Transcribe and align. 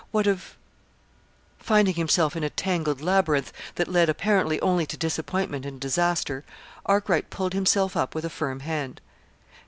What 0.09 0.25
of 0.25 0.57
Finding 1.59 1.93
himself 1.93 2.35
in 2.35 2.43
a 2.43 2.49
tangled 2.49 3.01
labyrinth 3.01 3.53
that 3.75 3.87
led 3.87 4.09
apparently 4.09 4.59
only 4.59 4.87
to 4.87 4.97
disappointment 4.97 5.63
and 5.63 5.79
disaster, 5.79 6.43
Arkwright 6.87 7.29
pulled 7.29 7.53
himself 7.53 7.95
up 7.95 8.15
with 8.15 8.25
a 8.25 8.29
firm 8.31 8.61
hand. 8.61 8.99